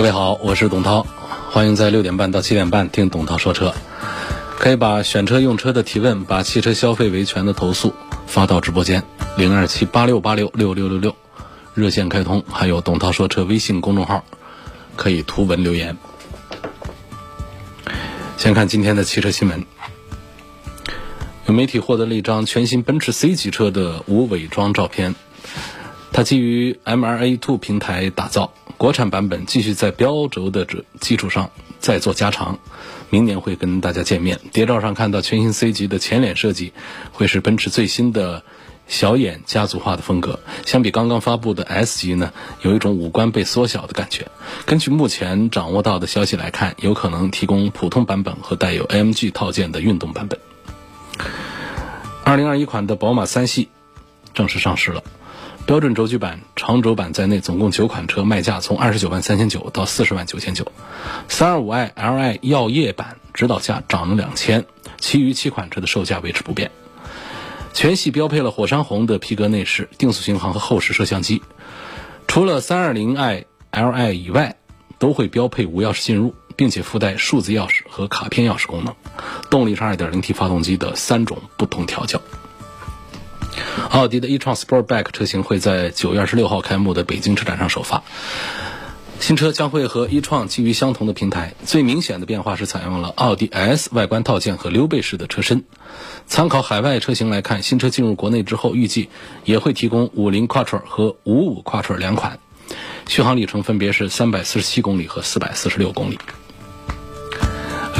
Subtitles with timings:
[0.00, 1.06] 各位好，我是董涛，
[1.50, 3.74] 欢迎在六点半到七点半听董涛说车。
[4.58, 7.92] 可以把选车用车的提问，把汽车消费维权的投诉
[8.26, 9.02] 发到直播间
[9.36, 11.14] 零二七八六八六六六六六，
[11.74, 14.24] 热线开通，还有董涛说车微信公众号，
[14.96, 15.98] 可以图文留言。
[18.38, 19.66] 先看今天的汽车新闻，
[21.44, 25.14] 有媒体获得了一张全新奔驰 C 级车的无伪装照片，
[26.10, 28.54] 它基于 MRA Two 平台打造。
[28.80, 32.58] 国产版本继续在标轴的这基础上再做加长，
[33.10, 34.40] 明年会跟大家见面。
[34.54, 36.72] 谍照上看到全新 C 级的前脸设计，
[37.12, 38.42] 会是奔驰最新的
[38.88, 40.40] 小眼家族化的风格。
[40.64, 44.28] 相比刚刚发布的 S 级呢，有一种五官被缩小的感觉。
[44.64, 50.40] 根据目前掌握到的消息来看，有可能提供普通版本和带有 AMG 套件的运动版本。
[52.24, 53.68] 二零二一款的宝马三系
[54.32, 55.02] 正式上市了。
[55.66, 60.66] 标准轴距版、长轴版在内，总共九款车，卖价从二十九万三千九到四十万九千九。
[61.28, 64.64] 三二五 i Li 耀夜版指导价涨了两千，
[64.98, 66.72] 其余七款车的售价维持不变。
[67.72, 71.40] 全系标配了火山红的皮革内饰、定速巡航和后视摄像机。
[72.26, 74.56] 除了三二零 i Li 以外，
[74.98, 78.92] 都会标配无钥匙进入，并且附带数字钥匙和卡片钥匙功能。
[79.50, 82.20] 动力是二点零 T 发动机的三种不同调教。
[83.90, 88.02] 奥迪的 e-tron Sportback 车型会在九月二十六号开幕的北京车展上首发。
[89.18, 95.64] 新车将会和 e-tron 基于相同的平台，最明显的变化是采用了奥迪 S 外观套件和溜背式的车身。
[96.26, 99.10] 参考海外车型来看，新车进入国内之后，预计
[99.44, 102.38] 也会提供五菱 Quattro 和五五 Quattro 两款，
[103.08, 106.18] 续航里程分别是三百四十七公里和四百四十六公里。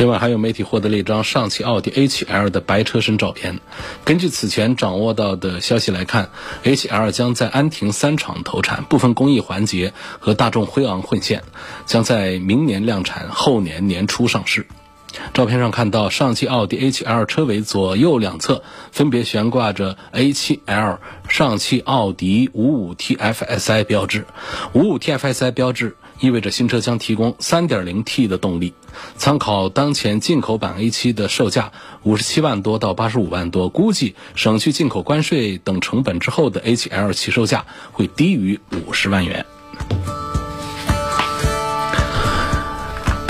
[0.00, 3.61] 另外，还有媒体获得了一张上汽奥迪 A7L 的白车身照片。
[4.03, 6.31] 根据此前掌握到的消息来看
[6.65, 11.43] ，A7L 将在安亭三厂投产，部分工艺环节和大众辉昂混线，
[11.84, 14.66] 将在明年量产，后年年初上市。
[15.34, 18.62] 照片上看到，上汽奥迪 A7L 车尾左右两侧
[18.93, 24.25] 分别悬挂着 A7L 上汽奥迪 55TFSI 标志
[24.72, 25.97] ，55TFSI 标志。
[26.20, 28.75] 意味着新车将提供 3.0T 的动力。
[29.16, 31.72] 参考当前进口版 A7 的售价
[32.03, 39.47] 五十七万多到八十五万多，估计省去进口关税等成本之后的 A7L 起售价会低于五十万元。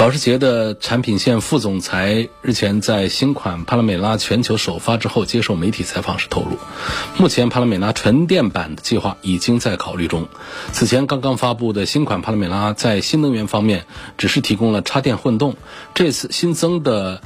[0.00, 6.56] 保时捷的产品线副总裁日前在新款帕拉梅拉全球首发之后接受媒体采访时透露，
[7.18, 10.26] 目前帕拉梅拉纯电版的计划已经在考虑中。
[10.72, 13.84] 此前刚刚发布的新款帕拉梅拉在新能源方面
[14.16, 15.56] 只是提供了插电混动，
[15.92, 17.20] 这次新增的。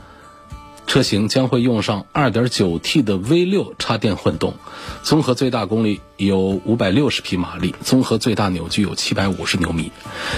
[0.87, 4.55] 车型将会用上 2.9T 的 V6 插电混动，
[5.03, 9.91] 综合最大功率有560匹马力，综合最大扭矩有750牛米。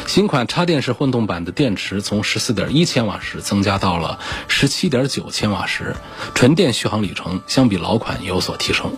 [0.06, 4.18] 新款插电式混动版的电池从14.1千瓦时增加到了
[4.48, 5.94] 17.9千瓦时，
[6.34, 8.96] 纯电续航里程相比老款有所提升。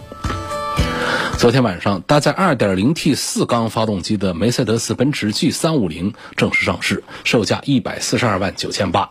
[1.39, 9.11] 昨天晚上，搭载 2.0T 四缸发动机的梅赛德斯奔驰 G350 正式上市，售价142万9千八。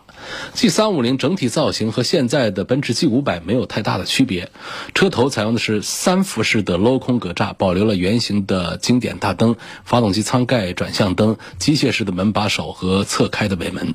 [0.56, 4.52] G350 整体造型和现在的奔驰 G500 没有太大的区别，
[4.94, 13.94] 车头采用的是三辐式的镂空格栅，保留了圆形的经典大灯、发动机舱盖转向灯、机械式的门把手和侧开的尾门。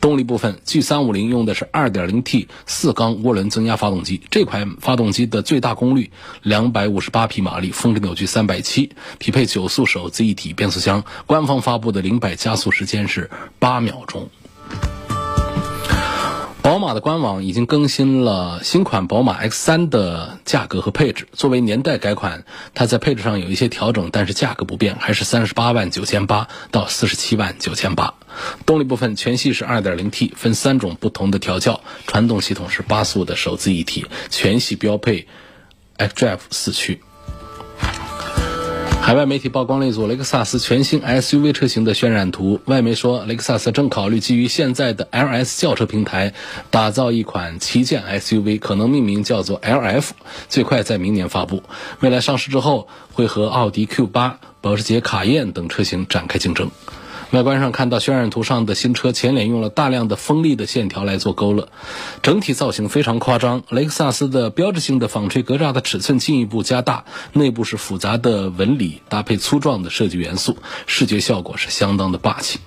[0.00, 6.10] 动力部分，G350 用的是 2.0T 四缸涡轮增压发动机，这款发动机的最大功率
[6.44, 11.04] 258匹马力，峰值扭矩370，匹配九速手自一体变速箱。
[11.26, 14.28] 官方发布的零百加速时间是八秒钟。
[16.60, 21.26] 宝马的官网已经更新了新款宝马 X3 的价格和配置。
[21.32, 22.44] 作为年代改款，
[22.74, 28.12] 它在配置上有一些调整，但是价格不变，还是三十八万九千八到四十七万九千八。
[28.66, 31.80] 动力部分全系是 2.0T，分三种不同的调教。
[32.06, 35.26] 传动系统是八速的手自一体，全系标配
[35.96, 37.00] xDrive 四驱。
[39.08, 42.60] 海外媒体曝光了一组雷克萨斯全新 SUV 车型的渲染图。
[42.66, 46.34] 外媒说，雷克萨斯正考虑基于现在的 LS 轿车平台，
[46.70, 50.10] 打造一款旗舰 SUV，可能命名叫做 LF，
[50.50, 51.62] 最快在明年发布。
[52.00, 56.70] 未来上市之后，会和奥迪 Q8、保时捷卡宴等车型展开竞争。
[57.30, 61.68] 外观上看到渲染图上的新车前脸用了大量的锋利的线条来做勾勒，
[62.22, 63.62] 整体造型非常夸张。
[63.68, 67.04] 雷克萨斯的标志性的纺锤格栅的尺寸进一步加大，
[67.34, 72.60] 内部是复杂的纹理搭配粗壮的设计元素，视觉效果是相当的霸气。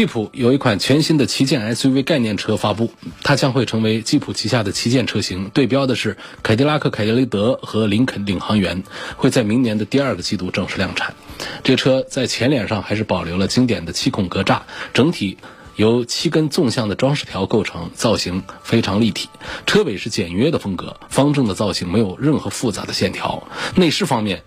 [0.00, 2.90] 吉普有一款全新的旗舰 SUV 概念车发布，
[3.22, 8.82] 它将会成为吉普旗下的旗舰车型，对标的是凯迪拉克凯迪雷德和林肯领航员，
[9.18, 11.14] 会在明年的第二个季度正式量产。
[11.62, 14.60] 这车在前脸上还是保留了经典的七孔格栅，
[14.94, 15.36] 整体
[15.76, 19.28] 由七根纵向的装饰条构成，造型非常立体。
[19.66, 23.46] 车尾是简约的风格，方正的造型，没有任何复杂的线条。
[23.74, 24.44] 内饰方面，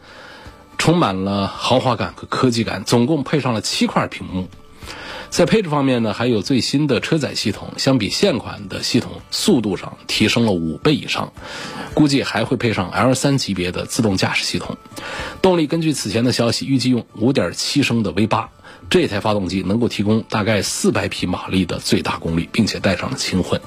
[0.80, 4.50] 充满了豪华感和科技感，总共配上了七块屏幕。
[5.34, 11.34] 在配置方面呢，还有最新的车载系统，相比现款的系统，速度上提升了五倍以上，
[11.96, 14.78] 估计还会配上 L3 级别的自动驾驶系统。
[15.42, 18.46] 动力根据此前的消息，预计用5.7升的 V8，
[18.92, 23.60] 这台发动机能够提供大概400匹马力的最大功率，并且带上了轻混。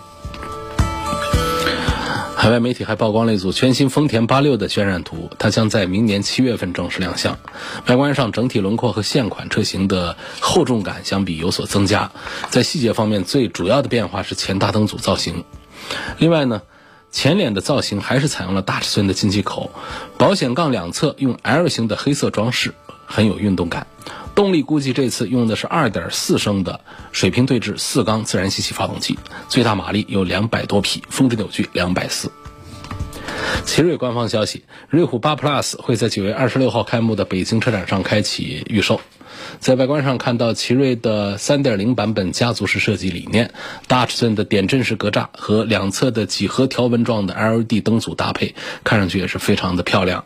[2.47, 7.37] 海外媒体还曝光了一组全新丰田八六的渲染图，它将在明年七月份正式亮相。
[7.89, 12.13] 外观上，整体轮廓和现款车型的厚重感相比有所增加。
[12.49, 15.43] 在细节方面，最主要的变化是前大灯组造型。
[16.19, 16.63] 另外呢，
[17.11, 19.73] 前脸的造型还是采用了大尺寸的进气口，
[20.17, 22.73] 保险杠两侧用 L 型的黑色装饰，
[23.07, 23.89] 很有运动感。
[24.37, 29.19] 动力估计这次用的是2.4升的水平对置四缸自然吸气发动机，
[29.49, 32.31] 最大马力有两百多匹，峰值扭矩两百四。
[33.65, 39.01] 奇瑞官方消息，瑞虎8 Plus 会在9月26号开幕的北京车展上开启预售。
[39.61, 43.53] 在外观上看到奇瑞的3.0版本家族式设计理念，
[43.87, 50.25] 大尺寸的点阵式格栅和两侧的几何条纹状的 LED 灯组搭配，看上去也是非常的漂亮。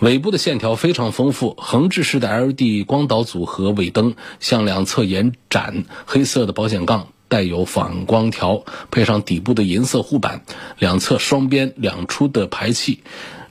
[0.00, 10.42] 尾部的线条非常丰富，横置式的 LED 光导组和尾灯向两侧延展，黑色的保险杠带有反光条，配上底部的银色护板，
[10.78, 13.02] 两侧双边两出的排气，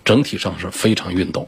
[0.05, 1.47] 整体上是非常运动。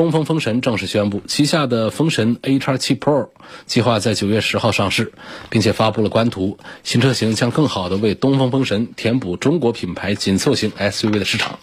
[0.00, 3.28] 东风风神正式宣布，旗下的风神 A 叉7 Pro
[3.66, 5.12] 计划在九月十号上市，
[5.50, 6.56] 并且发布了官图。
[6.82, 11.58] 新车型将更好的为东风风神填补中国品牌紧凑型 SUV 的市场。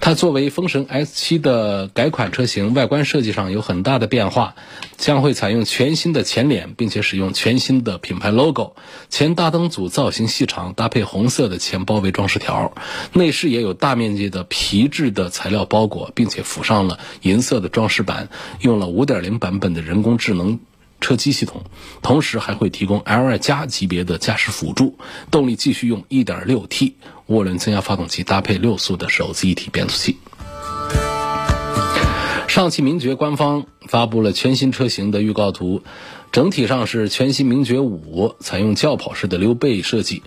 [0.00, 4.54] 它作为风神 S7 的改款车型，外观设计上有很大的变化，
[4.96, 8.76] 将会采用全新的前脸，并且使用全新的品牌 logo。
[9.10, 12.72] 前大灯组造型细长，搭配红色的前包围装饰条。
[13.12, 18.28] 内饰也有大面积的皮质的材料包裹，并且附上了银色的装饰板，
[18.60, 20.60] 用了五点零版本的人工智能
[21.00, 21.64] 车机系统，
[22.02, 24.98] 同时还会提供 L2 加级别的驾驶辅助。
[25.30, 26.92] 动力继续用 1.6T
[27.28, 30.18] 涡轮增压发动机，搭配六速的手自一体变速器。
[32.48, 35.82] 上汽名爵官方发布了全新车型的预告图，
[36.30, 40.22] 整体上是全新名爵五，采用轿跑式的溜背设计。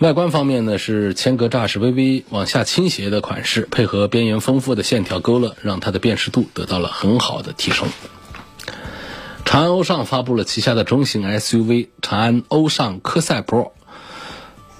[0.00, 7.88] 外观方面呢，是前格栅是微微往下倾斜的款式，配合边缘丰富的线条勾勒，让它的辨识度得到了很好的提升。
[9.44, 13.70] 长安欧尚发布了旗下的中型 SUV 长安欧尚科赛 Pro，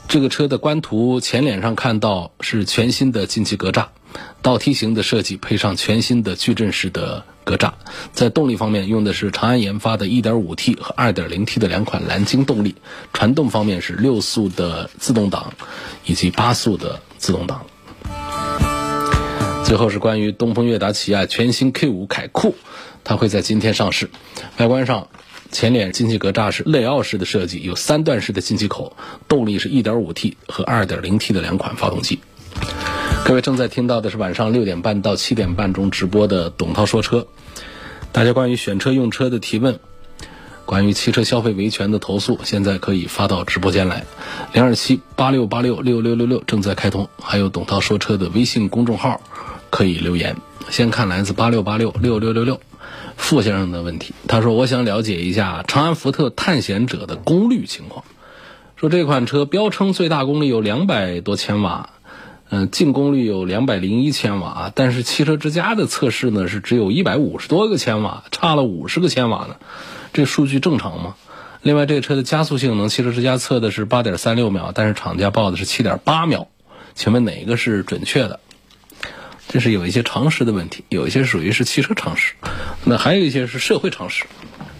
[0.08, 3.86] 这个车的官图前脸上看到是全新的进气格栅，
[4.42, 7.24] 倒梯形的设计，配上全新的矩阵式的。
[7.44, 7.72] 格栅
[8.12, 12.74] 在动力方面用的是长安研发的 1.5T 和 2.0T 的两款蓝鲸动力，
[13.12, 15.52] 传动方面是六速的自动挡
[16.04, 17.64] 以及八速的自动挡。
[19.64, 22.54] 最后是关于东风悦达起亚全新 K5 凯酷，
[23.02, 24.10] 它会在今天上市。
[24.58, 25.08] 外观上，
[25.50, 32.20] 前脸进气格栅是内奥式的设计，有三段式的进气口，动力是 1.5T 和 2.0T 的两款发动机。
[33.24, 37.26] 各位正在听到的是晚上六点半到七点半中直播的董涛说车。
[38.14, 39.80] 大家关于选车用车的提问，
[40.66, 44.04] 关于汽车消费维权的投诉，现在可以发到直播间来。
[44.52, 49.20] 零二七八六八六六六六六正在开通，还有董涛说车的微信公众号
[49.68, 50.36] 可以留言。
[50.70, 52.60] 先看来自八六八六六六六六
[53.16, 58.04] 傅先生的问题，他说：“我想了解一下长安福特探险者的功率情况。
[58.76, 61.90] 说这款车标称最大功率有两百多千瓦。”
[62.50, 69.56] 嗯，净功率有两百零一千瓦，但是汽车之家的测试呢是只有一百五十多个千瓦，差了五十个千瓦呢，
[70.12, 71.16] 这数据正常吗？
[71.62, 76.48] 另外，这个车的加速性能，汽车之家测的是八点三六秒，但是厂家报的是七点八秒，
[76.94, 78.38] 请问哪个是准确的？
[79.48, 82.34] 这是有一些常识的问题，有一些属于是汽车常识，
[82.84, 84.24] 那还有一些是社会常识。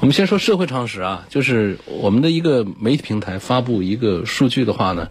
[0.04, 5.08] 我们先说社会常识啊，就是我们的一个媒体平台发布一个数据的话呢，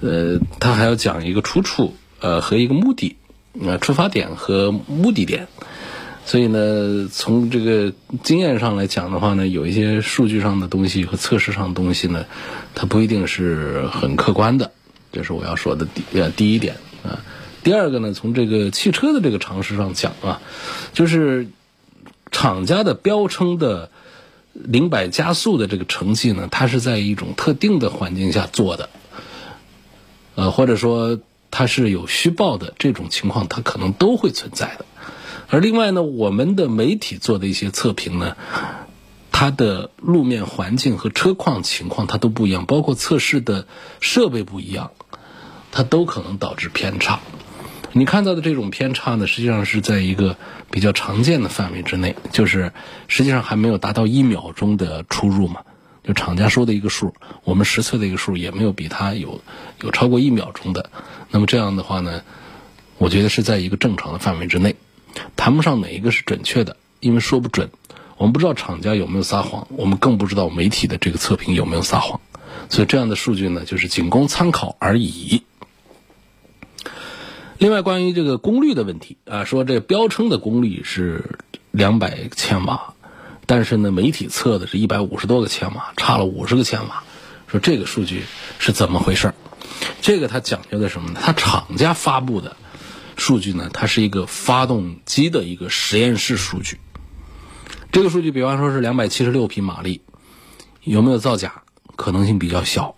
[0.00, 3.14] 呃，它还要讲一个出处，呃，和一个目的，
[3.60, 5.48] 呃，出发点和目的点。
[6.24, 12.24] 所以呢，从这个经验上来讲的话呢，有一些数据上的东西和测试上的东西呢，
[12.74, 14.72] 它不一定是很客观的，
[15.12, 17.20] 这是我要说的第呃第一点啊。
[17.62, 20.40] 第二个呢，从这个汽车的这个常识上讲啊，
[20.94, 21.48] 就是
[22.30, 23.90] 厂家的标称的
[24.52, 28.90] 零百加速的这个成绩呢，它是在一种特定的环境下做的，
[30.34, 31.18] 呃，或者说
[31.50, 34.84] 它是有虚报的这种情况，它可能都会存在的。
[35.48, 38.36] 而另外呢，我们的媒体做的一些测评呢，
[39.30, 43.66] 它的路面环境和车况情况它都不一样，包括测试的
[44.00, 44.92] 设备不一样，
[45.70, 47.20] 它都可能导致偏差。
[47.94, 50.36] 你看到的这种偏差呢，实际上是在一个
[50.70, 52.72] 比较常见的范围之内，就是
[53.06, 55.60] 实际上还没有达到一秒钟的出入嘛。
[56.02, 59.40] 就厂家说的一个数，我们实测的一个数也没有比它有
[59.82, 60.90] 有超过一秒钟的。
[61.30, 62.22] 那么这样的话呢，
[62.98, 64.74] 我觉得是在一个正常的范围之内。
[65.36, 67.70] 谈不上哪一个是准确的，因为说不准。
[68.16, 72.20] 我们不知道厂家有没有撒谎，我们更不知道媒体的这个测评有没有撒谎。
[72.70, 75.42] 所以这样的数据呢，就是仅供参考而已。
[77.58, 81.38] 另外，关于这个功率的问题啊，说这标称的功率是
[81.70, 82.94] 两百千瓦，
[83.46, 87.04] 但是呢，媒体测的是一百五十多个千瓦，差了五十个千瓦。
[87.46, 88.24] 说这个数据
[88.58, 89.32] 是怎么回事？
[90.00, 91.20] 这个它讲究的什么呢？
[91.22, 92.56] 它厂家发布的。
[93.14, 96.78] 数据呢，它是一个发动机的一个实验室数据。
[97.92, 100.00] 这个数据，比方说是两百七十六匹马力，
[100.82, 101.62] 有没有造假？
[101.94, 102.96] 可能性比较小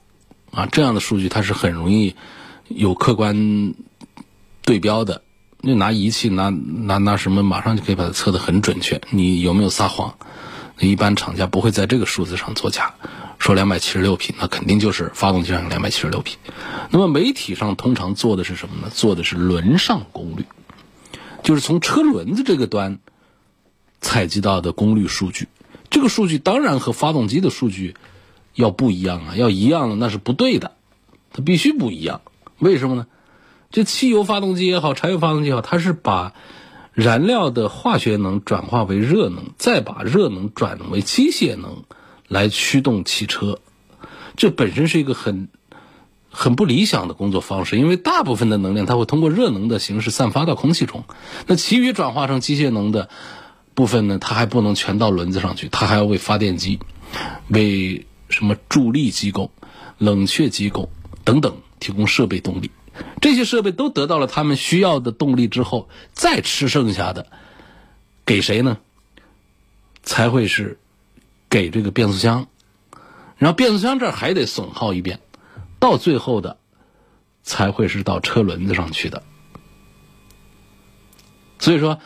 [0.52, 0.66] 啊。
[0.66, 2.14] 这样的数据它是很容易
[2.68, 3.75] 有客观
[4.64, 5.23] 对标的。
[5.61, 9.00] 你拿仪器拿拿拿什么，马上就可以把它测得很准确。
[9.11, 10.16] 你有没有撒谎？
[10.78, 12.94] 一般厂家不会在这个数字上作假。
[13.38, 16.37] 说两百七十六匹，那肯定就是发动机上有两百七十六匹。
[16.90, 18.90] 那么媒体上通常做的是什么呢？
[18.92, 20.44] 做的是轮上功率，
[21.42, 22.99] 就是从车轮子这个端
[24.00, 25.49] 采集到的功率数据。
[25.90, 27.94] 这个数据当然和发动机的数据
[28.54, 30.73] 要不一样啊，要一样了那是不对的，
[31.33, 32.23] 它必须不一样。
[32.59, 33.06] 为什么呢？
[33.75, 36.33] 这汽油发动机也好，柴油发动机也好，它是把
[36.93, 41.83] 燃料的化学能转化为热能，再把热能转为机械能。
[42.26, 43.59] 来驱动汽车，
[44.37, 45.49] 这本身是一个很
[46.31, 51.04] 很不理想的工作方式，因为大部分的能量它会通过热能的形式散发到空气中，
[51.47, 53.11] 那其余转化成机械能的
[53.75, 56.78] 部分呢，它还不能全到轮子上去，它还要为发电机、
[57.49, 59.50] 为什么助力机构、
[59.99, 60.88] 冷却机构
[61.25, 62.71] 等等提供设备动力。
[63.20, 67.26] 这些设备都得到了他们需要的动力之后，再吃剩下的
[68.24, 68.78] 给谁呢？
[70.02, 70.78] 才会是。
[71.50, 72.48] 给这个变速箱，
[73.36, 75.20] 然后变速箱这儿还得损耗一遍，
[75.78, 76.56] 到最后的
[77.44, 79.22] 才会是到车轮子上去的。
[81.60, 82.00] 所以说，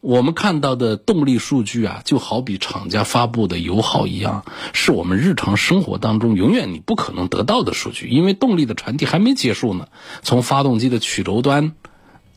[0.00, 9.88] 我们看到的动力数据啊，就好比厂家发布的油耗一样，是我们日常生活当中永远你不可能得到的数据，因为动力的传递还没结束呢。
[10.22, 11.74] 从发动机的曲轴端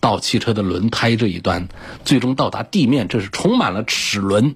[0.02, 1.70] 到汽车的轮胎这一端，
[2.04, 4.56] 最终到达地面，这是充满了齿轮。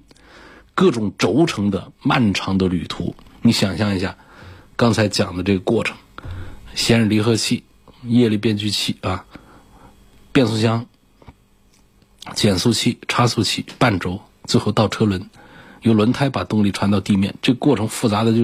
[0.74, 4.16] 各种轴承的漫长的旅途，你想象一下，
[4.76, 5.96] 刚才讲的这个过程：
[6.74, 7.64] 先是离合器、
[8.04, 9.24] 液力变矩器啊，
[10.30, 10.86] 变速箱、
[12.34, 15.28] 减速器、差速器、半轴，最后到车轮，
[15.82, 17.34] 由轮胎把动力传到地面。
[17.42, 18.42] 这过程复杂的就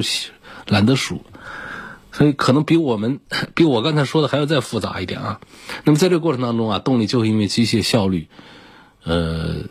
[0.67, 1.23] 懒得数，
[2.12, 3.21] 所以可能比我们
[3.55, 5.41] 比我刚才说的还要再复杂一点啊。
[5.85, 8.29] 那么在这个过程当中啊，动力就会因为机械效率
[9.05, 9.64] 呃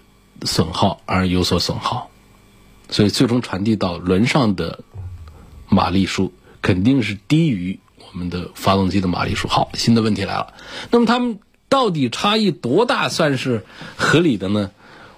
[0.44, 2.10] 损耗而有所损耗。
[2.90, 4.84] 所以最终传递到轮上的
[5.68, 9.48] 马力数肯定是低于我们的发动机的马力数。
[9.48, 10.54] 好，新的问题来了，
[10.92, 11.40] 那么他们
[11.74, 13.66] 到底差异多大算是
[13.96, 14.70] 合理的呢？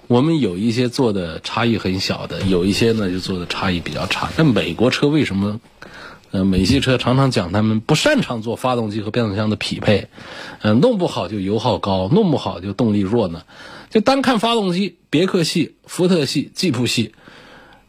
[0.06, 4.30] 我们有一些做的差异很小的，有一些呢就做的差异比较差。
[4.38, 5.60] 那美国车为什么？
[6.30, 10.08] 呃，美系车常常讲他们不擅长做发动机和变速箱的匹配，
[10.62, 13.42] 嗯，弄不好就油耗高，弄不好就动力弱呢？
[13.90, 17.12] 就单看发动机，别克系、福特系、吉普系。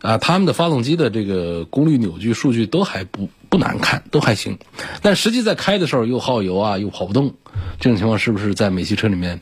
[0.01, 4.57] 啊，他们的发动机的这个功率扭矩数据都还不不难看，都还行，
[5.01, 7.35] 但实际在开的时候又耗油啊，又跑不动，
[7.79, 9.41] 这种情况是不是在美系车里面，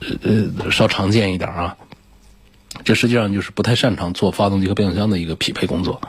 [0.00, 1.76] 呃呃稍常见一点啊？
[2.84, 6.00] 这实际上就是不太擅长做发动机和变速箱的一个匹配工作。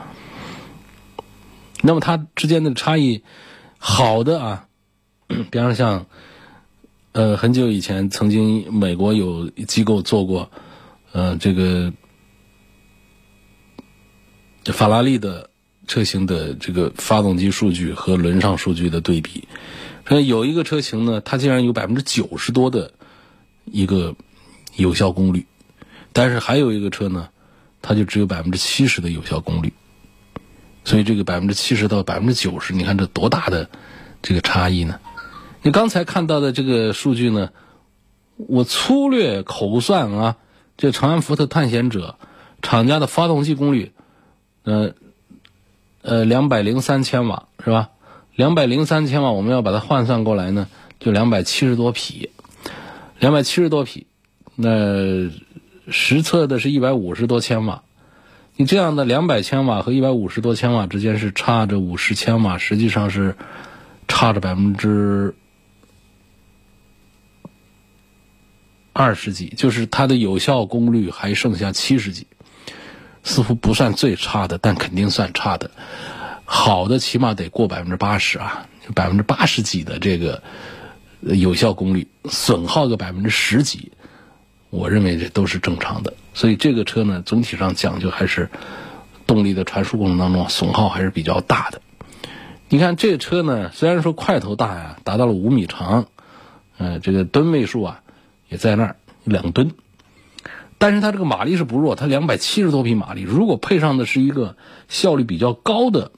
[1.82, 3.22] 那么它之间的差异，
[3.78, 4.66] 好的啊，
[5.50, 6.06] 比方像，
[7.12, 10.50] 呃，很久以前曾经美国有机构做过，
[11.12, 11.92] 呃，这个。
[14.64, 15.50] 这法拉利的
[15.86, 19.48] 车型的这个发动机数据和轮上数据的对比，
[20.04, 22.92] 说有一个车型呢，它竟然有百分之九十多的
[23.64, 24.14] 一个
[24.76, 25.46] 有效功率，
[26.12, 27.28] 但是还有一个车呢，
[27.82, 29.72] 它就只有百分之七十的有效功率，
[30.84, 33.68] 所以这个百分之七十到百分之九十，你看这多大的
[34.22, 35.00] 这个差异呢？
[35.62, 37.50] 你刚才看到的这个数据呢，
[38.36, 40.36] 我粗略口算啊，
[40.76, 42.18] 这长安福特探险者
[42.62, 43.92] 厂家的发动机功率，
[44.64, 44.94] 呃
[46.02, 47.90] 呃两百零三千瓦是吧？
[48.36, 50.68] 两百零三千瓦，我们要把它换算过来呢，
[51.00, 52.30] 就两百七十多匹，
[53.18, 54.06] 两百七十多匹，
[54.54, 55.30] 那
[55.88, 57.82] 实测的是一百五十多千瓦。
[58.56, 63.36] 你这样的两百千瓦和一百五十多千瓦之间是差着五十千瓦，实际上是
[64.08, 65.34] 差着百分之。
[68.94, 72.26] 二十几，就是它的有效功率还剩下七十几，
[73.22, 75.70] 似乎不算最差的，但肯定算差的。
[76.44, 80.42] 好的起码得过百分之八十啊，百分之八十几的这个
[81.20, 83.92] 有效功率，损耗个百分之十几，
[84.70, 86.14] 我认为这都是正常的。
[86.34, 88.50] 所以这个车呢，总体上讲究还是
[89.26, 91.80] 动力的传输过程当中损耗还是比较大的。
[92.68, 96.06] 你看这车呢，虽然说块头大呀，达到了五米长，
[96.78, 97.98] 呃，这个吨位数啊。
[98.48, 99.72] 也在那儿两吨，
[100.82, 103.22] 但是它这个马力是不弱，它两百七十多匹马力。
[103.22, 104.56] 如果配上的是一个
[104.88, 106.10] 效率比较高的、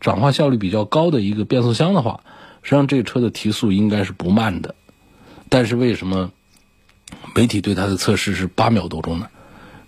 [0.00, 2.22] 转化效率比较高的一个变速箱的话，
[2.62, 4.74] 实际上这个车的提速应该是不慢的。
[5.50, 6.30] 但是为什么
[7.34, 9.28] 媒体对它的测试是八秒多钟呢？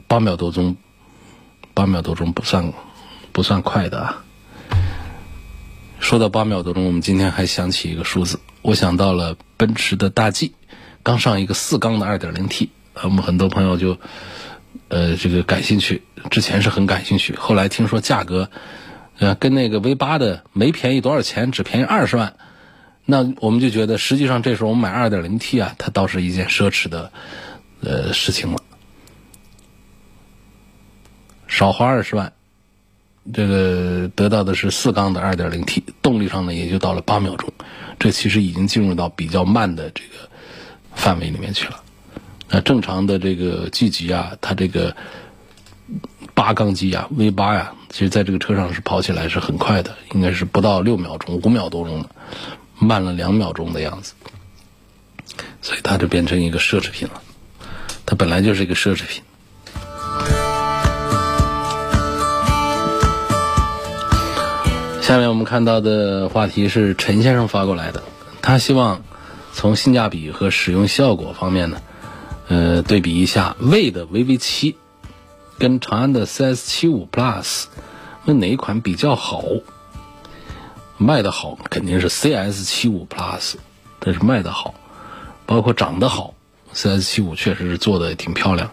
[0.09, 0.77] 八秒多钟，
[1.73, 2.71] 八秒多钟不算
[3.33, 4.25] 不算快的啊。
[6.01, 10.53] 说到八秒多钟，我们今天还想起一个数字，我想到了奔驰的大 G。
[11.03, 13.99] 刚上一个四缸的 2.0T，我们很多朋友就，
[14.89, 16.03] 呃，这个感兴趣。
[16.31, 18.51] 之前是很感兴趣，后来听说价格，
[19.19, 22.35] 呃，跟那个 V8 的没便宜多少钱，只便宜二十万，
[23.07, 27.11] 那我们就觉得，实际上这时候我们买 2.0T 啊，它倒是一件奢侈的，
[27.81, 28.59] 呃，事情了。
[31.49, 32.33] 少花二十万，
[33.33, 37.53] 这个得到的是四缸的 2.0T，动力上呢也就到了八秒钟，
[37.99, 40.29] 这其实已经进入到比较慢的这个。
[40.95, 41.83] 范围里面去了，
[42.55, 44.95] 那正常的这个 G 级啊，它这个
[46.35, 52.11] 八缸机啊，V 八呀，其实在这个车上是跑起来是很快的，应该是不到六秒钟，五秒多钟的，
[52.79, 54.13] 慢了两秒钟的样子，
[55.63, 57.23] 所以它就变成一个奢侈品了。
[58.05, 59.23] 它本来就是一个奢侈品。
[65.01, 68.03] 下面我们看到的话题是陈先生发过来的，
[68.43, 69.03] 他希望。
[69.55, 71.83] 从性价比和使用效果方面呢，
[72.53, 74.77] 呃，对比一下魏的 VV 七
[75.57, 77.65] 跟长安的 CS 七五 Plus，
[78.27, 79.43] 问哪一款比较好？
[80.99, 83.55] 卖的好肯定是 CS 七五 Plus，
[84.01, 84.75] 但是卖的好，
[85.47, 86.35] 包括长得好
[86.75, 88.71] ，CS 七五确实是做的挺漂亮。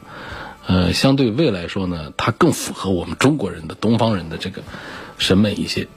[0.68, 4.62] 呃，相对魏来说呢，它更符合我们中国人的东方人的这个
[5.18, 5.88] 审美一些，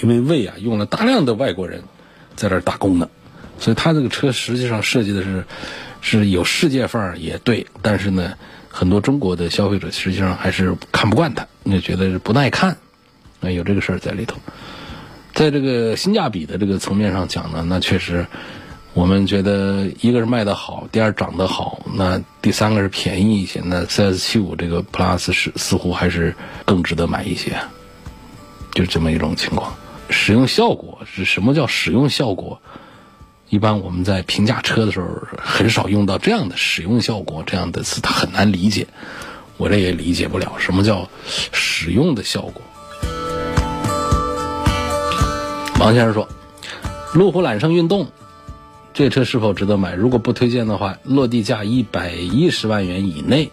[0.00, 1.82] 因为魏啊用了大量的外国人
[2.36, 3.10] 在这儿打工呢。
[3.58, 5.44] 所以它这个车实际上设计的是
[6.00, 8.32] 是有世界范儿也对，但是呢，
[8.68, 12.76] 很多中国的消费者实际上还是看不惯它，那觉得是不耐看，
[13.40, 14.36] 啊，有这个事儿在里头。
[15.32, 18.26] 在这个性价比的这个层面上讲呢，那确实
[18.92, 23.60] 我们觉得一个是卖的好，第二长得好，那第三个是便宜一些。
[23.64, 26.34] 那 CS 七五这个 Plus 是似乎还是
[26.64, 27.56] 更值得买一些，
[28.74, 29.72] 就这么一种情况。
[30.10, 32.60] 使用效果是什么叫使用效果？
[33.50, 38.86] 一般我们在评价车的时候，很少用到这样的使用效果这样的词，它很难理解。
[39.56, 41.10] 我这也理解不了什么叫
[41.50, 42.62] 使用的效果。
[45.80, 46.28] 王先生说
[47.12, 48.12] ：“路虎揽胜运动
[48.94, 49.94] 这车是否值得买？
[49.94, 53.50] 如果不推荐的话，落地价一百一十万元以内，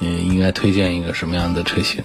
[0.00, 2.04] 嗯，应该推荐一个什么样的车型？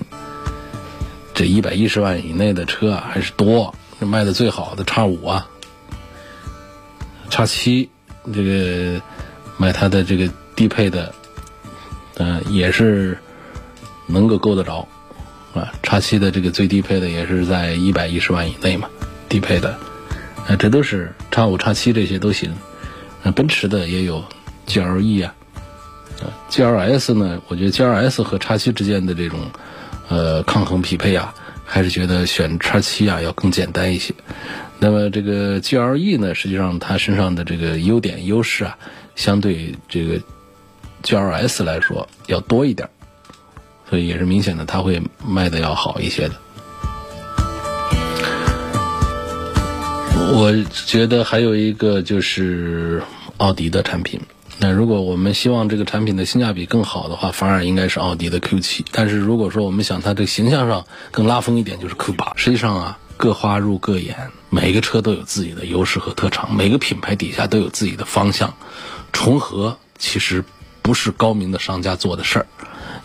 [1.33, 5.45] 这一百一十万以内的车啊，还是多，卖的最好的叉五啊。”
[7.29, 7.89] 叉七，
[8.33, 9.01] 这个
[9.57, 11.13] 买它的这个低配的，
[12.17, 13.17] 嗯，也是
[14.05, 14.87] 能够够得着
[15.53, 15.73] 啊。
[15.83, 18.89] 叉七的这个最低配的也是在一百一十万以内嘛，
[19.29, 19.77] 低配的，
[20.47, 22.53] 啊，这都是叉五、叉七这些都行。
[23.23, 24.23] 那奔驰的也有
[24.67, 25.33] GLE 啊，
[26.21, 29.39] 啊，GLS 呢，我觉得 GLS 和叉七之间的这种
[30.07, 31.33] 呃抗衡匹配啊，
[31.65, 34.13] 还是觉得选叉七啊要更简单一些。
[34.79, 38.77] 那么这个 GLE 呢，实际上它身上的这个优点优势啊，
[39.15, 40.21] 相对这个
[41.03, 42.89] GLS 来说要多一点，
[43.89, 46.35] 所以也是明显的它会卖的要好一些的。
[50.29, 50.53] 我
[50.85, 53.01] 觉得还有一个就是
[53.37, 54.19] 奥迪的产品，
[54.59, 58.81] 那如果我们希望这个产品的性价比更好的话，反而应该是奥迪的 Q7。
[58.91, 62.33] 但是如果说我们想它这个形象上更拉风一点，就是 Q8。
[62.35, 68.53] 实际上啊，各花入各眼，每个车都有自己的优势和特长，每个品牌底下都有自己的方向，
[69.11, 70.43] 重合其实
[70.83, 72.47] 不是高明的商家做的事儿。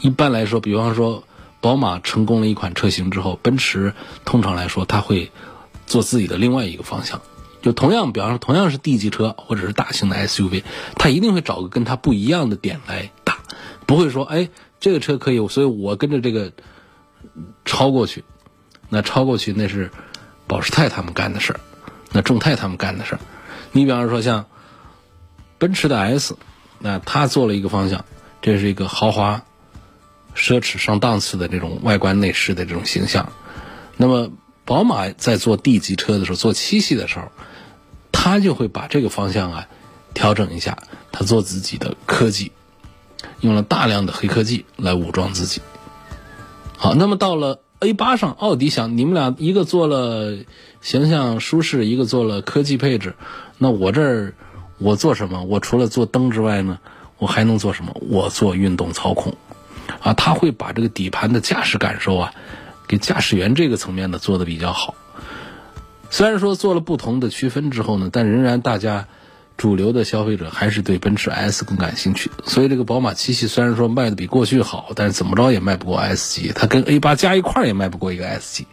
[0.01, 1.25] 一般来说，比方说
[1.61, 3.95] 宝马成功了一款车型之后，奔驰
[4.25, 5.33] 通常来说它会
[5.87, 7.21] 做自己的另外一个方向。
[7.63, 10.63] 就同样，比方说同样是 D 级车或者是大型的 SUV，
[10.97, 13.39] 它一定会找个跟它不一样的点来打，
[13.87, 16.53] 不会说哎这个车可以，所以我跟着这个
[17.65, 18.25] 超过去，
[18.93, 19.91] 那超过去那是
[20.47, 21.61] 保时泰他们干的事儿，
[22.13, 23.21] 那众泰他们干的事儿。
[23.73, 24.45] 你比方说像
[25.57, 26.37] 奔驰的 S，
[26.79, 28.05] 那他做了一个方向，
[28.43, 29.43] 这是一个豪华、
[30.37, 33.33] 奢侈上档次的这种外观内饰的这种形象，
[33.97, 34.31] 那么
[34.67, 37.33] 宝马在做 D 级车的时候，做七系的时候。
[38.15, 39.67] 他就会把这个方向啊
[40.15, 40.79] 调整一下，
[41.11, 42.53] 他做自己的科技，
[43.41, 45.61] 用了大量的黑科技来武装自己。
[46.77, 50.39] 好，那么到了 A 八上，奥迪想你们俩一个做了
[50.81, 53.15] 形象舒适，一个做了科技配置，
[53.59, 54.35] 那我这儿
[54.79, 55.43] 我做什么？
[55.43, 56.79] 我除了做灯之外呢，
[57.19, 57.93] 我还能做什么？
[58.09, 59.35] 我做运动操控
[60.01, 62.33] 啊，他会把这个底盘的驾驶感受啊，
[62.87, 64.95] 给驾驶员这个层面的做的比较好。
[66.09, 69.09] 虽然说做了不同的区分之后呢，但仍然大家
[69.63, 72.33] 主流的消费者还是对奔驰 S 更感兴趣。
[72.45, 78.67] 所以这个宝马七系虽然说卖的比过去好，但是怎么着也卖不过 S 级，它跟 A 八加一块也卖不过一个 S 级。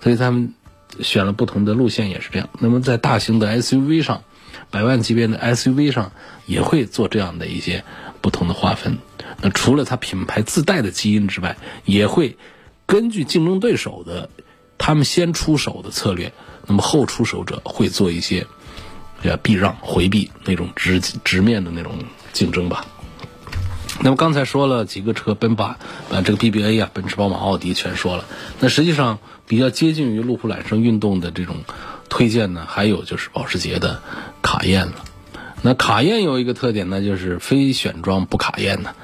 [0.00, 0.54] 所以他们
[1.00, 2.48] 选了不同的路线也是这样。
[2.60, 4.22] 那么在大型的 SUV 上，
[4.70, 6.12] 百万级别的 SUV 上
[6.46, 7.84] 也会做这样的一些
[8.22, 8.96] 不同的划分。
[9.42, 12.38] 那除了它品牌自带的基因之外，也会
[12.86, 14.30] 根据竞争对手的
[14.78, 16.32] 他们先出手的策略。
[16.66, 18.46] 那么后出手者会做一些，
[19.22, 21.98] 要避让、回避那种直直面的那种
[22.32, 22.84] 竞争吧。
[24.00, 25.78] 那么刚才说了几个车，奔巴
[26.10, 28.24] 啊，这个 BBA 啊，奔驰、宝马、奥迪全说了。
[28.58, 31.56] 那实际上比较接近于路虎揽胜运动的这种
[32.08, 34.02] 推荐呢，还有就是保时捷的
[34.42, 35.04] 卡宴了。
[35.62, 38.94] 那卡宴有一个特点呢，就是非选装不卡宴的。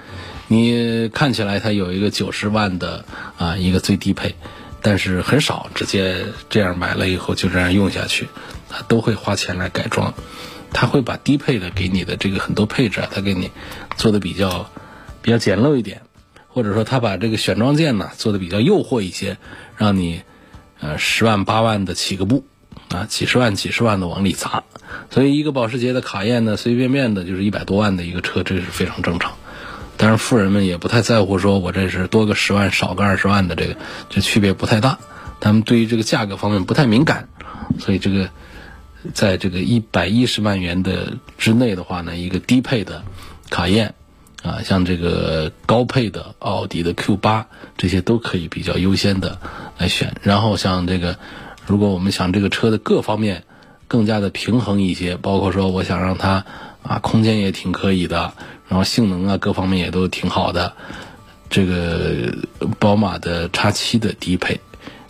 [0.48, 3.04] 你看起来它有一个九十万的
[3.36, 4.34] 啊一个最低配。
[4.80, 8.28] 但是很少直接这样买了以后就这样用下去，
[8.68, 10.14] 他都会花钱来改装，
[10.72, 13.50] 他会把低配的给你的这个很多配置啊，他给你
[13.96, 14.70] 做的比较
[15.22, 16.02] 比较简陋一点，
[16.48, 19.38] 或者说他把这个选装件呢做的比较诱惑一些，
[19.76, 20.22] 让你
[20.80, 22.44] 呃十万八万的起个步
[22.90, 24.64] 啊，几十万几十万的往里砸，
[25.10, 29.32] 所以一个保时捷的卡宴呢，随随便便的就是一百多万的一个车，这是非常正常。
[30.00, 33.76] 但是富人们也不太在乎，说我这是多个十万少个二十万的这个，
[34.08, 34.98] 这区别不太大。
[35.40, 37.28] 他们对于这个价格方面不太敏感，
[37.80, 38.30] 所以这个
[39.14, 43.02] 在这个一百一十万元的之内的话呢，一个低配的
[43.50, 43.94] 卡宴
[44.42, 49.38] 啊，像这个高配的奥迪的 Q 八，这些都可以比较优先的
[49.78, 50.16] 来选。
[50.22, 51.18] 然后像这个，
[51.66, 53.44] 如果我们想这个车的各方面
[53.86, 56.44] 更加的平衡一些，包括说我想让它
[56.82, 58.32] 啊空间也挺可以的。
[58.68, 60.74] 然后性能啊，各方面也都挺好的。
[61.48, 62.34] 这个
[62.78, 64.60] 宝马的叉七的低配，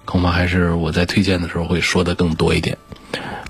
[0.04, 2.78] 恐怕还是我在推荐的时候会说的更多一点。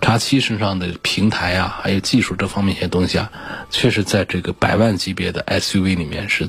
[0.01, 3.31] 叉七身上的平台啊，还有技术这方面一些东西啊，
[3.71, 6.49] 确实在这个百万级别的 SUV 里面是，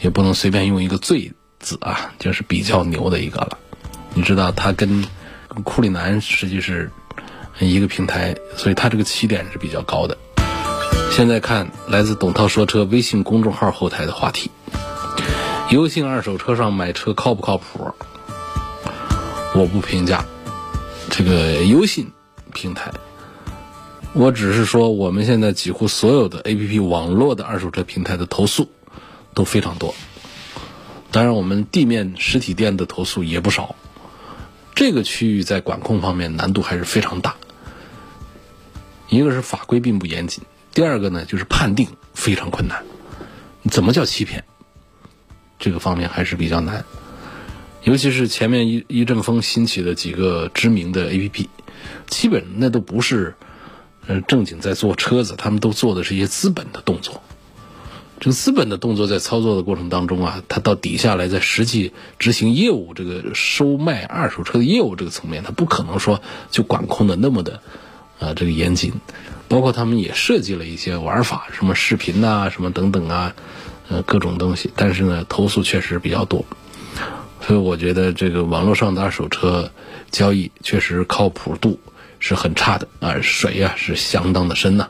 [0.00, 3.58] 也不能随便用一个最字啊，就是比较牛的一个了。
[4.14, 5.04] 你知道，它跟
[5.64, 6.90] 库里南实际是
[7.58, 10.16] 一个平台，所以它这个起点是比较高的。
[11.10, 14.50] 现在看来自董涛说车微信公众号后台的话题：
[15.70, 17.92] 优信二手车上买车靠不靠谱？
[19.54, 20.24] 我不评价
[21.10, 22.12] 这个优信
[22.54, 22.92] 平台，
[24.12, 28.70] 我只是说我们现在几乎所有的 APP 网络的二手车平台的投诉
[29.34, 29.94] 都非常多，
[31.10, 33.74] 当然我们地面实体店的投诉也不少。
[34.74, 37.34] 这个区域在管控方面难度还是非常大，
[39.08, 40.44] 一个是法规并不严谨。
[40.72, 42.84] 第二个呢，就是判定非常困难，
[43.70, 44.44] 怎么叫欺骗？
[45.58, 46.84] 这个方面还是比较难，
[47.88, 51.48] 尤其是前面一一阵风兴起的几个知名的 A P P，
[52.06, 53.34] 基本那都不是
[54.06, 57.22] 呃正经在做车子，他们都做的是一些资本的动作。
[58.20, 66.20] 这个资本的动作在操作的过程当中啊，它到底下来在实际执行业务，这个收卖二手车的业务这个层面，它不可能说
[66.50, 67.62] 就管控的那么的
[68.20, 68.92] 啊这个严谨。
[69.48, 73.34] 包括他们也设计了一些玩法，什么视频呐，什么等等啊，
[73.88, 74.70] 呃，各种东西。
[74.76, 76.44] 但是呢，投诉确实比较多，
[77.48, 79.70] 所以我觉得这个网络上的二手车
[80.10, 81.80] 交易确实靠谱度
[82.18, 84.86] 是很差的啊，水呀是相当的深呐。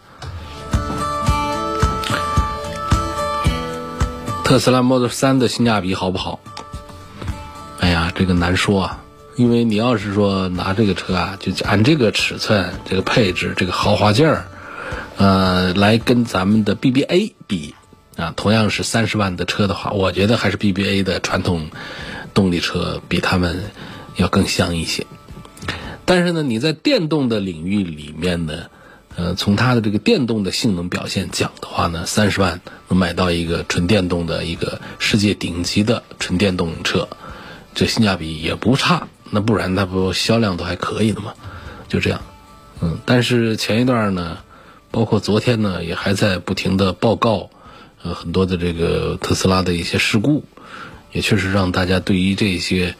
[4.42, 6.40] 特斯拉 Model 3的性价比好不好？
[7.78, 9.04] 哎呀，这个难说啊，
[9.36, 14.48] 因为你要是说拿这个车啊，就按这个尺寸、这个配置、这个豪华劲儿，
[15.16, 17.76] 呃，来跟咱们的 BBA 比
[18.16, 21.68] 啊，同样是三十万的车的话，我觉得还是 BBA 的传统
[22.38, 23.64] 动力车比他们
[24.14, 25.08] 要更香一些。
[26.04, 28.66] 但是呢，你在电动的领域里面呢，
[29.16, 37.08] 呃，从它的这个电动的性能表现讲的话呢，三十万能买到一个纯电动的一个世界顶级的纯电动车，
[37.74, 39.08] 这性价比也不差。
[39.30, 41.34] 那不然它不销量都还可以的嘛？
[41.88, 42.20] 就这样，
[42.80, 42.98] 嗯。
[43.04, 44.38] 但是前一段呢，
[44.92, 47.50] 包括昨天呢，也还在不停的报告，
[48.04, 50.44] 呃，很多的这个特斯拉的一些事故，
[51.18, 52.94] 也确实让大家对于这些。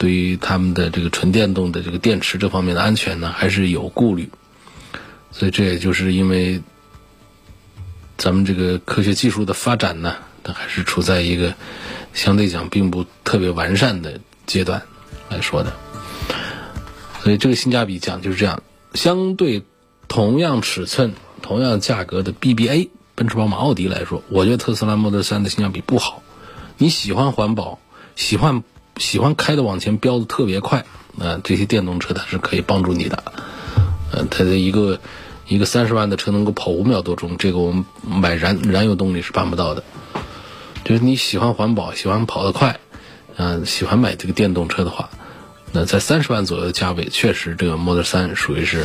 [0.00, 4.30] 对于他们的这个纯电动的这个电池这方面的安全呢，还是有顾虑，
[5.32, 6.62] 所以这也就是因为
[8.16, 11.52] 咱们这个科学技术的发展呢，它还是处在一个
[12.14, 14.80] 相对讲并不特别完善的阶段
[15.30, 15.72] 来说的，
[17.20, 18.62] 所以这个性价比讲就是这样，
[18.94, 19.64] 相对
[20.06, 26.22] 同样尺寸、同样价格的 BBA 奔驰、宝马、奥迪来说，我觉得特斯拉 Model 3的性价比不好。
[26.78, 27.78] 你喜欢环保，
[28.16, 28.64] 喜欢。
[28.96, 30.84] 喜欢开的往前飙的特别快，
[31.20, 33.22] 啊，这些电动车它是可以帮助你的，
[34.10, 34.98] 呃，它的一个
[35.46, 39.84] 一个三十万的车能够跑五秒多钟，这个我们买燃燃油动力是办不到的。
[40.84, 42.80] 就是你喜欢环保，喜欢跑得快，
[43.36, 45.10] 嗯，喜欢买这个电动车的话，
[45.70, 48.84] 那在三十万左右的价位，确实这个 Model 3属于是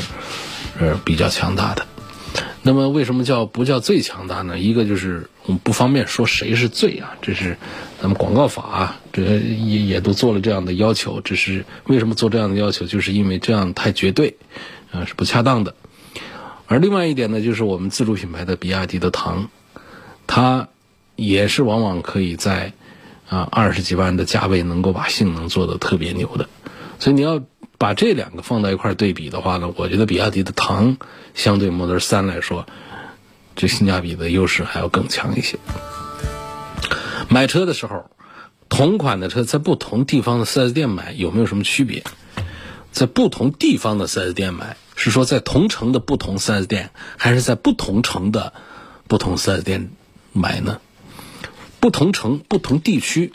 [0.80, 1.88] 呃比较强大的。
[2.66, 4.58] 那么为什么叫不叫最强大呢？
[4.58, 7.58] 一个就是我们不方便说谁是最啊，这是
[8.02, 11.20] 咱们广告法啊，这也也都做了这样的要求。
[11.20, 14.38] 只是为什么做这样的要求，就是因为这样太绝对，
[14.94, 15.76] 啊是不恰当的。
[16.68, 19.50] 而另外一点呢，就是我们自主品牌的比亚迪的唐，
[20.26, 20.70] 它
[21.18, 22.72] 也是往往可以在
[23.28, 26.48] 啊二十几万的价位能够把性能做得特别牛的。
[26.98, 27.42] 所以你要
[27.78, 30.98] 把这两个放在一块对比的话呢，我觉得比亚迪的唐。
[31.34, 32.68] 相对 Model 3来说，
[33.56, 35.58] 这性价比的优势还要更强一些。
[37.28, 38.10] 买车的时候，
[38.70, 42.04] 同款的车在不同地方的 4S 店买有没有什么区别？
[42.92, 48.54] 在不同地方的 4S 店买，是说在同城的不同 4S 店，还是在不同城的
[49.08, 49.90] 不同 4S 店
[50.32, 50.80] 买呢？
[51.80, 53.34] 不同城、不同地区，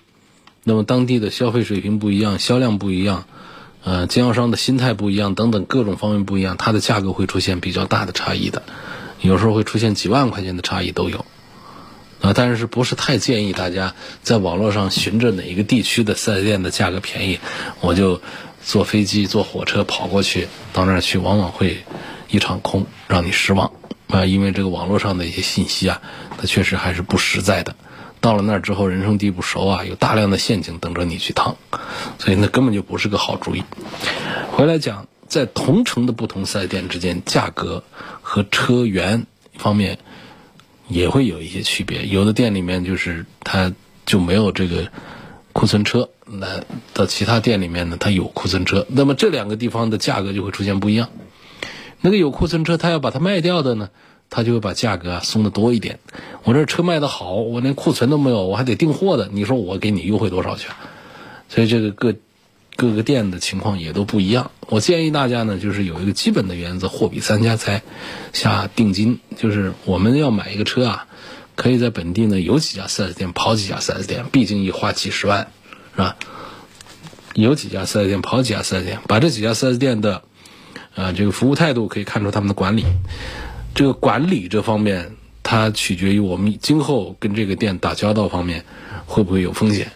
[0.63, 3.27] 那么当地的消费水平不一样，销量不一样。
[3.89, 8.63] 呃，经销商的心态不一样，等等各种方面不一样，它的价格会出现比较大的差异的，
[9.23, 11.25] 有时候会出现几万块钱的差异都有。
[12.21, 17.39] 啊，但是不是太建议大家在网络上寻着哪一个地区的四 S 店的价格便宜，
[17.81, 18.21] 我就
[18.63, 21.79] 坐飞机、坐火车跑过去，到那儿去，往往会
[22.29, 23.73] 一场空，让你失望
[24.09, 24.27] 啊！
[24.27, 26.03] 因为这个网络上的一些信息啊，
[26.37, 27.75] 它确实还是不实在的。
[28.21, 31.57] 到了那儿之后，人生地不熟啊，有大量的陷阱等着你去趟，
[32.19, 33.63] 所以那根本就不是个好主意。
[34.53, 37.85] 回来讲，在同城的不同四 S 店之间，价格
[38.23, 39.99] 和车源方面
[40.89, 42.07] 也会有一些区别。
[42.07, 43.73] 有的店里面就是它
[44.05, 44.89] 就没有这个
[45.53, 46.63] 库存车，那
[46.95, 51.09] 到其他店里面呢，它有库存车，那么这两个地方的价格就会出现不一样。
[52.01, 53.91] 那个有库存车，它要把它卖掉的呢？
[54.31, 55.99] 他就会把价格啊松的多一点。
[56.45, 59.29] 我这车卖的好，我连库存都没有，我还得订货的。
[59.33, 60.69] 你说我给你优惠多少去？
[61.49, 62.15] 所以这个各
[62.77, 64.51] 各个店的情况也都不一样。
[64.69, 67.83] 我建议大家呢，就是有一个基本的原则：货比三家才
[68.33, 69.19] 下定金。
[69.37, 71.07] 就是我们要买一个车啊，
[71.57, 75.49] 可以在本地呢有几家 4S 店，跑几家 4S 店，毕竟一花几十万，
[75.95, 76.17] 是吧？
[77.35, 80.23] 有几家 4S 店，跑几家 4S 店，把这几家 4S 店的
[80.95, 82.85] 啊这个服务态度可以看出他们的管理。
[83.79, 85.13] 这个管理这方面，
[85.45, 88.65] 它取决于我们今后跟这个店打交道方面
[89.07, 89.93] 会不会有风险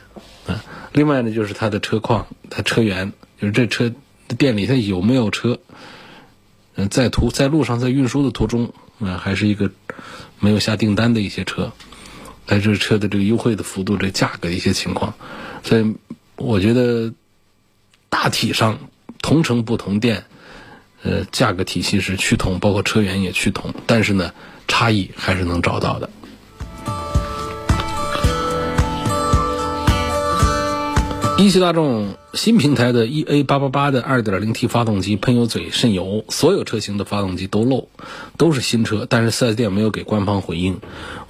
[0.47, 0.63] 啊。
[0.93, 3.93] 另外呢，就是它的车况、它车源，就是这车
[4.39, 5.59] 店里它有没有车，
[6.77, 9.73] 嗯，在途在路上在运输的途中啊，还是一个
[10.39, 11.73] 没有下订单的一些车，
[12.47, 15.13] 在这车的这个优惠的幅度、这价格一些情况，
[15.65, 15.97] 所以
[16.37, 17.13] 我觉得
[18.09, 18.79] 大体上
[19.21, 20.27] 同城不同店。
[21.03, 24.33] 呃，价格体系是趋同，包括车源也趋同，但是呢，
[24.69, 26.09] 差异还是能找到的。
[31.39, 37.89] 一汽大众新平台的 EA 八八八的二点零 T 发动机喷油嘴渗油，所有车型的发动机都漏，
[38.37, 40.79] 都是新车，但是四 S 店没有给官方回应。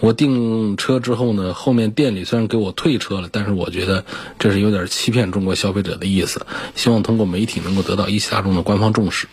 [0.00, 4.04] 我订车之后呢，后面店里虽然给我退车了，但是我觉得
[4.38, 6.44] 这是有点欺骗中国消费者的意思。
[6.74, 9.28] 希望通过媒体能够得到一汽大众的官方重视。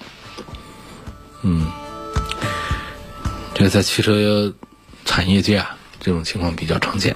[1.42, 1.68] 嗯，
[3.54, 4.54] 这个在汽车
[5.06, 7.16] 产业界啊，这种情况比较常见。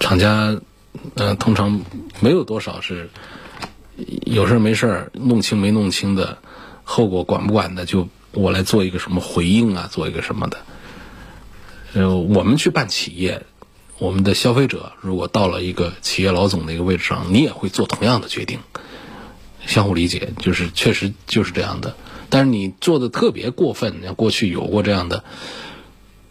[0.00, 0.58] 厂家
[1.14, 1.80] 呃通常
[2.20, 3.10] 没有多少是
[4.24, 6.38] 有事没事弄清没弄清的，
[6.84, 10.58] 后果管不管的，就我来做一个什么回应啊，做一个什么的。
[11.94, 13.44] 呃，我们去办企业，
[13.98, 18.60] 我们的消费者如果到了一个企业老总的一个位置上，你也会做同样的决定。
[19.66, 21.96] 相互理解，就是确实就是这样的。
[22.28, 25.24] 但是你做的特别过分，像过去有过这样的，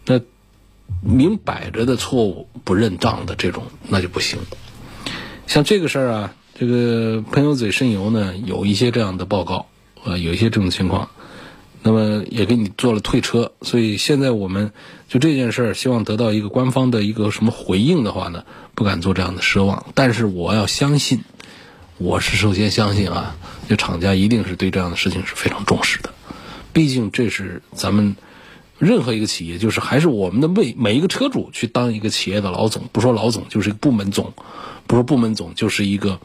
[0.05, 0.19] 那
[1.01, 4.39] 明摆着的错误不认账的这种，那就不行。
[5.47, 9.67] 像这个事儿啊，这个喷油嘴渗油呢，有一些这样的报告，
[10.03, 11.09] 呃，有一些这种情况，
[11.83, 13.51] 那么也给你做了退车。
[13.61, 14.71] 所以现在我们
[15.07, 19.85] 就这件事儿，希望得到一个官方的一个什么回应的话呢，不敢做这样的奢望。
[19.93, 21.23] 但是我要相信。
[21.97, 23.37] 我是首先相信啊，
[23.69, 26.13] 这厂家一定是对这样的事情是非常重视的，
[26.73, 28.17] 毕竟这是咱们
[28.77, 34.33] 任何一个企业，就是还是我们的每每一个车主去当一个企业的老总，不说老总就是一个部门总，
[34.87, 36.19] 不说部门总就是一个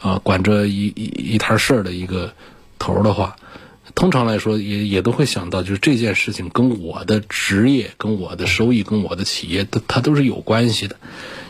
[0.00, 2.32] 啊管着一一一摊事儿的一个
[2.78, 3.36] 头的话，
[3.94, 10.96] 通常来说也也都会想到，就是这件事情跟我的职业、跟我的收益、跟我的企业，它它都是有关系的，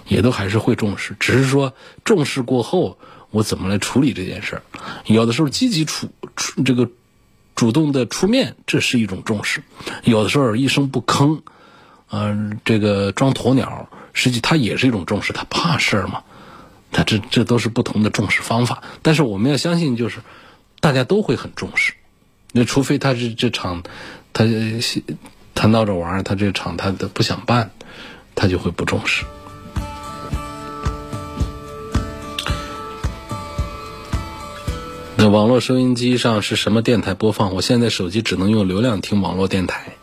[0.08, 2.98] 也都还是会重视，只是说重视过后。
[3.30, 4.62] 我怎么来处理这件事儿？
[5.06, 6.90] 有的时候积极出出这个
[7.54, 9.60] 主动的出面，这是一种重视；
[10.04, 11.42] 有的时候一声不吭，
[12.10, 15.32] 嗯，这个装鸵鸟，实际它也是一种重视。
[15.32, 16.22] 他怕事儿嘛？
[16.90, 18.82] 他这这都是不同的重视方法。
[19.02, 20.20] 但是我们要相信，就是
[20.80, 21.94] 大家都会很重视。
[22.52, 23.84] 那除非他是这场
[24.32, 24.44] 他
[25.54, 27.70] 他闹着玩儿，他这场他的不想办，
[28.34, 29.24] 他就会不重视。
[35.22, 37.54] 那网络收音机上是什么电台播放？
[37.54, 39.98] 我现在手机只能用流量听网络电台。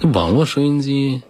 [0.00, 1.22] 那网络收音机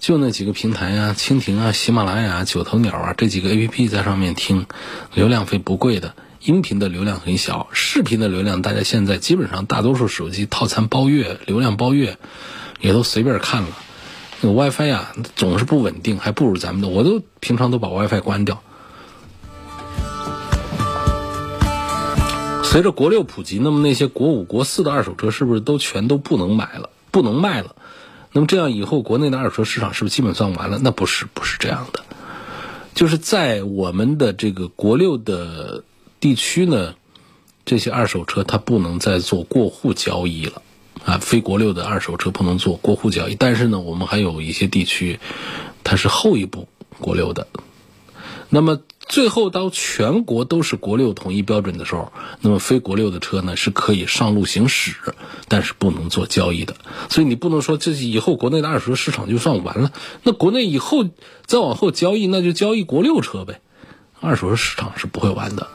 [0.00, 4.66] 就那几个平台啊，蜻蜓啊、喜马拉雅、九头鸟啊这几个 A P P 在上面听，
[5.14, 12.18] 流量费不贵的，音频的流量很小，视频的流量大家现在基本上大多数手机套餐包月，流量包月
[12.80, 13.68] 也都随便看了。
[14.40, 18.64] 那 WiFi 呀总是不稳定，还不如咱们的，我都平常都把 WiFi 关掉。
[22.70, 27.74] 随着国六普及，那么那些国五、国四的二手车是不是都全都不能买了、不能卖了？
[28.30, 30.78] 那么这样以后国内的二手车市场是不是基本算完了？
[30.80, 32.04] 那不是，不是这样的。
[32.94, 35.82] 就是在我们的这个国六的
[36.20, 36.94] 地区呢，
[37.64, 40.62] 这些二手车它不能再做过户交易了
[41.04, 43.34] 啊，非国六的二手车不能做过户交易。
[43.34, 45.18] 但是呢，我们还有一些地区，
[45.82, 46.68] 它是后一步
[47.00, 47.48] 国六的，
[48.50, 48.80] 那么。
[49.08, 54.94] 最后到全国都是国六统一标准的时候，那么非国六的车呢是可以上路行驶，
[55.48, 56.76] 但是不能做交易的。
[57.08, 59.90] 所以你不能说这以后国内的二手车市场就算完了。
[60.22, 61.08] 那国内以后
[61.44, 63.60] 再往后交易，那就交易国六车呗。
[64.20, 65.66] 二手车市场是不会完的。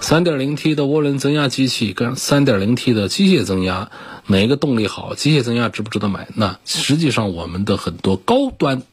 [0.00, 3.90] 三点零 T 的涡轮增压机器跟三点零 T 的机械增压，
[4.28, 5.16] 哪个动力好？
[5.16, 6.28] 机械增压值不值得买？
[6.36, 8.84] 那实际上我们的很多高端、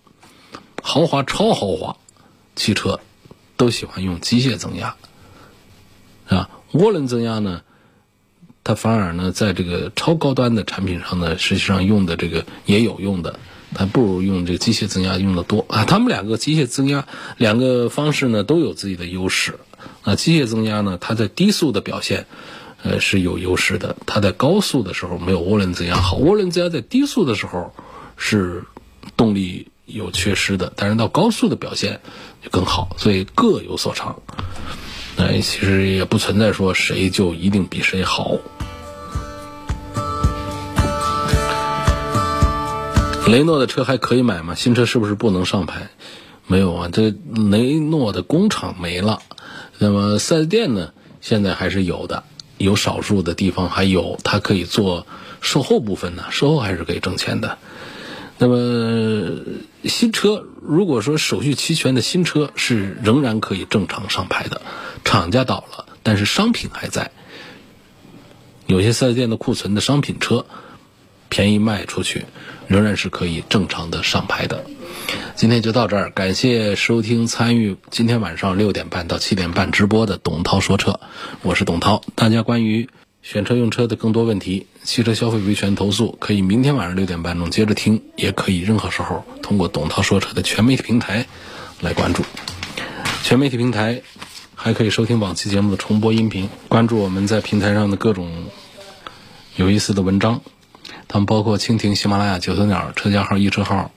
[0.85, 1.97] 豪华、超豪华。
[2.57, 3.01] 汽车
[3.57, 4.95] 都喜欢用机械增压，
[6.29, 7.63] 啊，涡轮增压呢，
[8.63, 13.37] 它反而呢，在这个超高端的产品上呢，实际上用的这个也有用的，
[13.73, 15.83] 它不如用这个机械增压用的多啊。
[15.83, 19.59] 他们两个机械增压两个方式呢都有自己的优势，
[20.03, 22.25] 啊，机械增压呢，它在低速的表现，
[22.83, 27.73] 呃是有优势的，它在高速的时候没有涡轮增压好，涡轮增压在低速的时候
[28.15, 28.63] 是
[29.17, 29.67] 动力。
[29.85, 32.01] 有缺失的，但是到高速的表现
[32.43, 34.21] 就更好，所以各有所长。
[35.17, 38.37] 那其实也不存在说谁就一定比谁好。
[43.27, 44.53] 雷诺的车还可以买吗？
[44.55, 45.89] 新车是不是不能上牌？
[46.47, 49.21] 没有啊，这雷诺的工厂没了。
[49.79, 50.91] 那么四 S 店呢？
[51.21, 52.23] 现在还是有的，
[52.59, 55.07] 有少数的地方还有，它可以做
[55.41, 57.57] 售后部分呢，售后还是可以挣钱的。
[58.37, 59.41] 那么
[59.85, 64.61] 新车，如果说手续齐全的新车是仍然可以正常上牌的，
[65.05, 67.11] 厂家倒了，但是商品还在。
[68.67, 70.45] 有些四 S 店的库存的商品车，
[71.29, 72.25] 便宜卖出去，
[72.67, 74.65] 仍然是可以正常的上牌的。
[75.35, 80.99] 今天就到这儿，感谢收听参与今天晚上六点半到七点半直播的董涛说车，
[81.41, 82.89] 我是董涛，大家关于。
[83.25, 91.25] 选车用车的更多问题，汽车消费维权投诉可以明天晚上六点半钟接着听，也可以任何时候通过董涛说车的全媒体平台
[91.81, 92.23] 来关注。
[93.23, 94.03] 全媒体平台
[94.53, 98.45] 还可以收听往期节目的重播音频，关注我们在平台上的各种
[99.55, 100.41] 有意思的文章，
[101.07, 103.89] 他们包括蜻蜓、喜马拉雅、九头鸟、车架号、易车号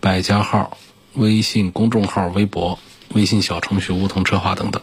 [0.00, 0.78] 百家号、
[1.12, 2.78] 微信公众号、微博、
[3.10, 4.82] 微信小程序梧桐车话等等。